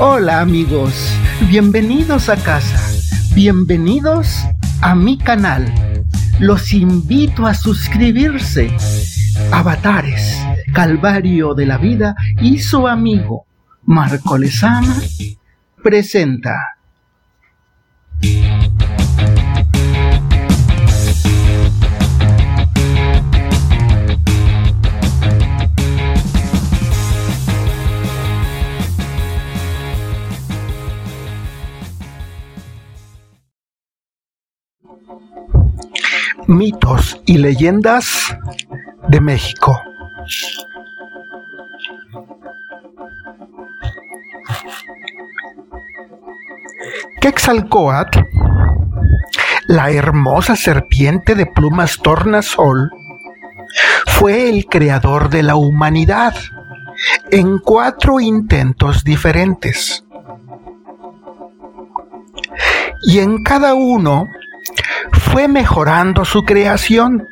[0.00, 0.92] Hola amigos,
[1.48, 2.80] bienvenidos a casa,
[3.32, 4.44] bienvenidos
[4.82, 5.72] a mi canal.
[6.40, 8.74] Los invito a suscribirse.
[9.52, 10.36] Avatares,
[10.74, 13.46] Calvario de la Vida y su amigo
[13.84, 14.96] Marco Lezama
[15.80, 16.73] presenta.
[36.46, 38.36] Mitos y leyendas
[39.08, 39.80] de México.
[47.20, 48.20] Quetzalcoatl,
[49.68, 52.90] la hermosa serpiente de plumas tornasol,
[54.06, 56.34] fue el creador de la humanidad
[57.30, 60.04] en cuatro intentos diferentes.
[63.06, 64.26] Y en cada uno
[65.30, 67.28] fue mejorando su creación,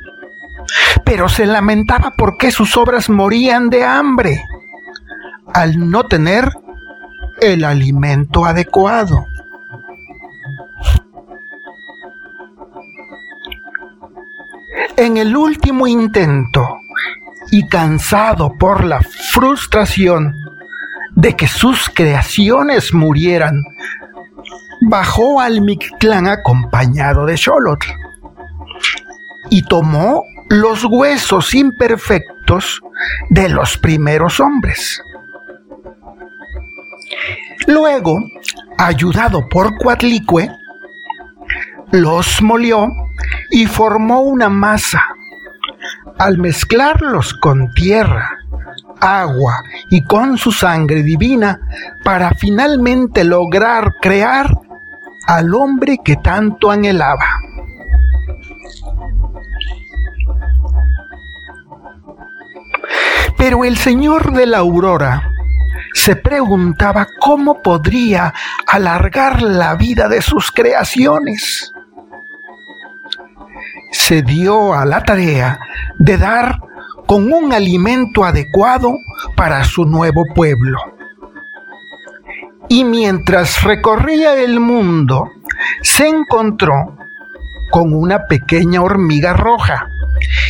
[1.05, 4.43] pero se lamentaba porque sus obras morían de hambre
[5.55, 6.49] al no tener
[7.41, 9.27] el alimento adecuado.
[14.97, 16.67] En el último intento,
[17.51, 20.35] y cansado por la frustración
[21.15, 23.63] de que sus creaciones murieran
[24.89, 27.89] bajó al Mictlán acompañado de Xolotl
[29.51, 32.81] y tomó los huesos imperfectos
[33.31, 35.03] de los primeros hombres.
[37.67, 38.19] Luego,
[38.79, 40.51] ayudado por Cuatlicue,
[41.91, 42.89] los molió
[43.51, 45.03] y formó una masa.
[46.19, 48.31] Al mezclarlos con tierra,
[49.01, 51.61] agua y con su sangre divina
[52.05, 54.51] para finalmente lograr crear
[55.27, 57.27] al hombre que tanto anhelaba.
[63.37, 65.29] Pero el señor de la aurora
[65.95, 68.33] se preguntaba cómo podría
[68.67, 71.73] alargar la vida de sus creaciones.
[73.91, 75.59] Se dio a la tarea
[75.99, 76.59] de dar
[77.07, 78.97] con un alimento adecuado
[79.37, 80.92] para su nuevo pueblo
[82.73, 85.31] y mientras recorría el mundo,
[85.83, 86.97] se encontró
[87.71, 89.89] con una pequeña hormiga roja,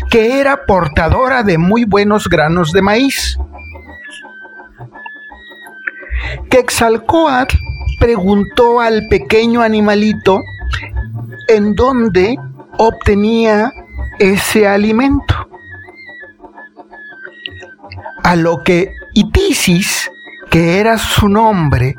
[0.09, 3.37] que era portadora de muy buenos granos de maíz.
[6.49, 7.57] Quexalcoatl
[7.99, 10.43] preguntó al pequeño animalito
[11.49, 12.37] en dónde
[12.79, 13.73] obtenía
[14.21, 15.35] ese alimento.
[18.23, 20.09] A lo que Itisis,
[20.53, 21.97] que era su nombre,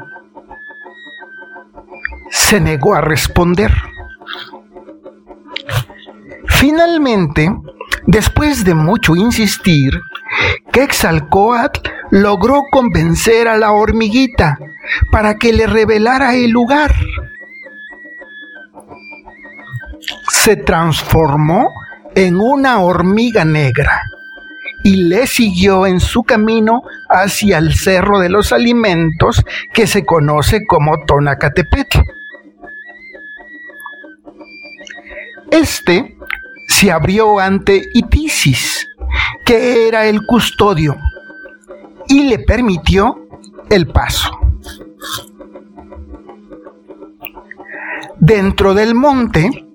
[2.34, 3.72] se negó a responder.
[6.48, 7.56] Finalmente,
[8.08, 10.02] después de mucho insistir,
[10.72, 14.58] Quetzalcoatl logró convencer a la hormiguita
[15.12, 16.96] para que le revelara el lugar.
[20.30, 21.70] Se transformó
[22.16, 24.02] en una hormiga negra
[24.84, 30.66] y le siguió en su camino hacia el Cerro de los Alimentos que se conoce
[30.66, 32.00] como Tonacatepetl.
[35.54, 36.18] Este
[36.68, 38.88] se abrió ante Itisis,
[39.46, 40.98] que era el custodio,
[42.08, 43.28] y le permitió
[43.70, 44.32] el paso.
[48.18, 49.68] Dentro del monte,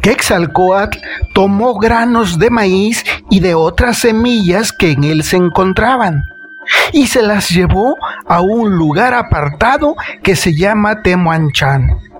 [0.00, 0.98] Quetzalcoatl
[1.34, 6.22] tomó granos de maíz y de otras semillas que en él se encontraban
[6.92, 7.96] y se las llevó
[8.28, 12.13] a un lugar apartado que se llama Temuanchan.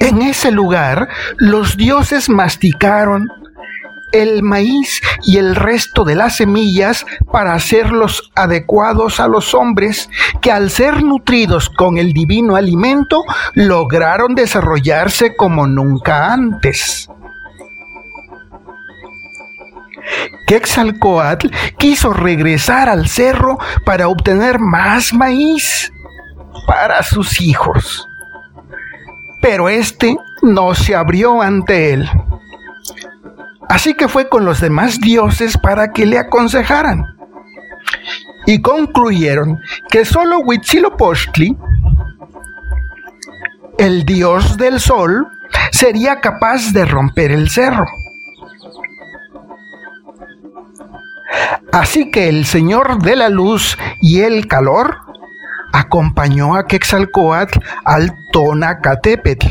[0.00, 1.08] En ese lugar
[1.38, 3.28] los dioses masticaron
[4.12, 10.08] el maíz y el resto de las semillas para hacerlos adecuados a los hombres
[10.40, 13.22] que al ser nutridos con el divino alimento
[13.54, 17.08] lograron desarrollarse como nunca antes.
[20.46, 25.92] Quetzalcoatl quiso regresar al cerro para obtener más maíz
[26.66, 28.07] para sus hijos
[29.40, 32.08] pero éste no se abrió ante él.
[33.68, 37.04] Así que fue con los demás dioses para que le aconsejaran.
[38.46, 41.56] Y concluyeron que solo Huitzilopochtli,
[43.78, 45.28] el dios del sol,
[45.70, 47.84] sería capaz de romper el cerro.
[51.72, 55.07] Así que el Señor de la luz y el calor
[55.78, 59.46] acompañó a Quetzalcoatl al Tonacatépetl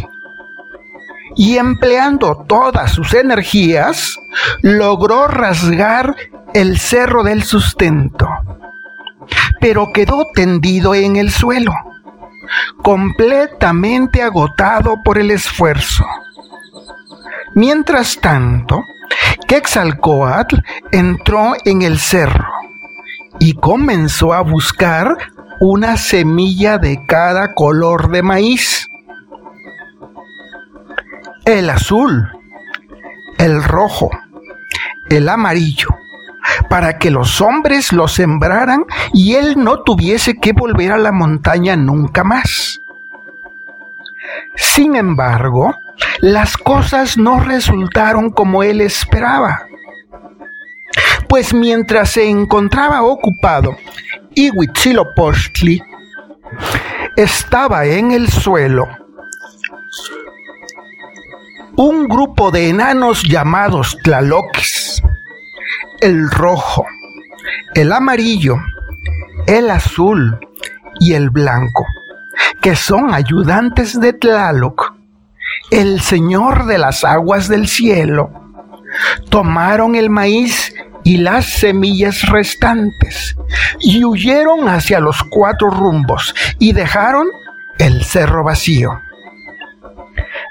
[1.36, 4.18] y empleando todas sus energías
[4.62, 6.16] logró rasgar
[6.54, 8.28] el cerro del sustento,
[9.62, 11.74] pero quedó tendido en el suelo,
[12.82, 16.06] completamente agotado por el esfuerzo.
[17.54, 18.82] Mientras tanto,
[19.48, 20.58] Quetzalcoatl
[20.92, 22.48] entró en el cerro
[23.40, 25.18] y comenzó a buscar
[25.60, 28.90] una semilla de cada color de maíz.
[31.46, 32.30] El azul,
[33.38, 34.12] el rojo,
[35.10, 35.88] el amarillo,
[36.70, 41.76] para que los hombres lo sembraran y él no tuviese que volver a la montaña
[41.76, 42.82] nunca más.
[44.56, 45.74] Sin embargo,
[46.20, 49.62] las cosas no resultaron como él esperaba.
[51.30, 53.78] Pues mientras se encontraba ocupado,
[54.38, 55.82] Ihuitzilopochtli
[57.16, 58.88] estaba en el suelo.
[61.76, 65.02] Un grupo de enanos llamados Tlaloques,
[66.02, 66.86] el rojo,
[67.74, 68.58] el amarillo,
[69.48, 70.38] el azul
[71.00, 71.88] y el blanco,
[72.62, 74.94] que son ayudantes de Tlaloc,
[75.72, 78.30] el Señor de las aguas del cielo,
[79.32, 80.76] tomaron el maíz
[81.08, 83.38] y las semillas restantes
[83.80, 87.28] y huyeron hacia los cuatro rumbos y dejaron
[87.80, 88.90] el cerro vacío.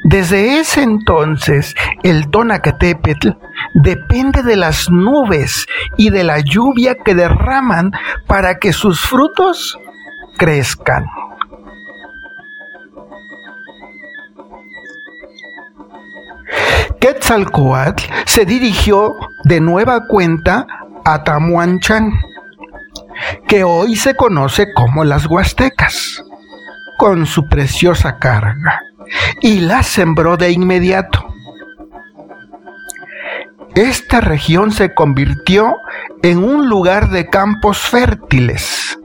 [0.04, 3.32] Desde ese entonces, el Tonacatépetl
[3.74, 5.66] depende de las nubes
[5.98, 7.92] y de la lluvia que derraman
[8.26, 9.78] para que sus frutos
[10.38, 11.04] crezcan.
[16.98, 19.14] Quetzalcoatl se dirigió
[19.46, 20.66] de nueva cuenta
[21.04, 22.10] a Tamuanchan,
[23.46, 26.20] que hoy se conoce como las Huastecas,
[26.98, 28.80] con su preciosa carga,
[29.40, 31.24] y la sembró de inmediato.
[33.76, 35.76] Esta región se convirtió
[36.24, 38.98] en un lugar de campos fértiles,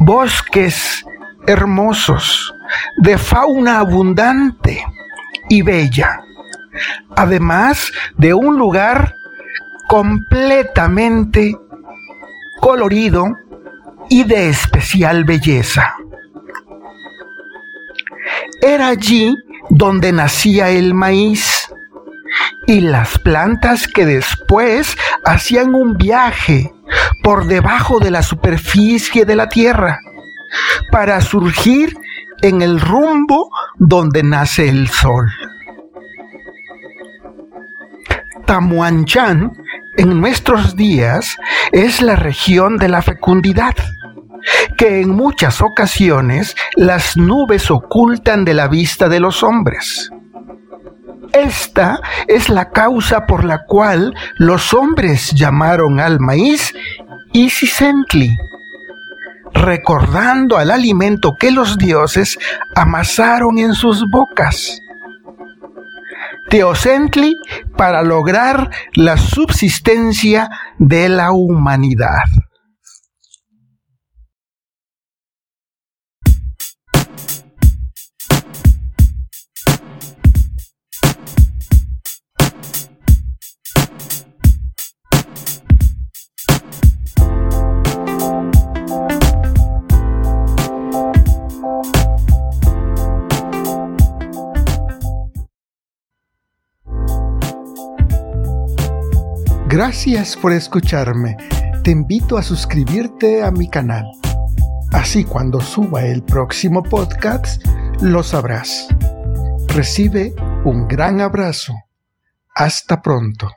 [0.00, 1.04] bosques
[1.46, 2.52] hermosos,
[2.98, 4.84] de fauna abundante
[5.48, 6.20] y bella
[7.16, 9.14] además de un lugar
[9.88, 11.56] completamente
[12.60, 13.26] colorido
[14.08, 15.94] y de especial belleza.
[18.62, 19.36] Era allí
[19.70, 21.68] donde nacía el maíz
[22.66, 26.72] y las plantas que después hacían un viaje
[27.22, 30.00] por debajo de la superficie de la tierra
[30.90, 31.96] para surgir
[32.42, 35.26] en el rumbo donde nace el sol.
[38.46, 39.52] Tamuanchan
[39.96, 41.36] en nuestros días
[41.72, 43.74] es la región de la fecundidad,
[44.76, 50.10] que en muchas ocasiones las nubes ocultan de la vista de los hombres.
[51.32, 56.72] Esta es la causa por la cual los hombres llamaron al maíz
[57.32, 58.34] Isisentli,
[59.52, 62.38] recordando al alimento que los dioses
[62.74, 64.80] amasaron en sus bocas.
[66.48, 67.34] Teocentli
[67.76, 70.48] para lograr la subsistencia
[70.78, 72.24] de la humanidad.
[99.76, 101.36] Gracias por escucharme.
[101.84, 104.06] Te invito a suscribirte a mi canal.
[104.90, 107.62] Así cuando suba el próximo podcast,
[108.00, 108.88] lo sabrás.
[109.68, 111.74] Recibe un gran abrazo.
[112.54, 113.50] Hasta pronto.